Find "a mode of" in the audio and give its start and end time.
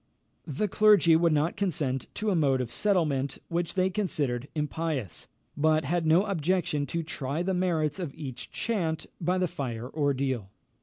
2.31-2.71